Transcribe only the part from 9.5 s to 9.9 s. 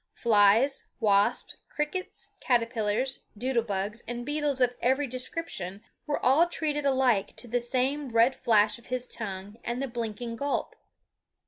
and the